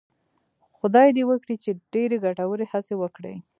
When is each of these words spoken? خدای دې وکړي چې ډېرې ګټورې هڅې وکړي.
خدای 0.77 1.07
دې 1.17 1.23
وکړي 1.29 1.55
چې 1.63 1.71
ډېرې 1.93 2.17
ګټورې 2.25 2.65
هڅې 2.71 2.95
وکړي. 3.01 3.35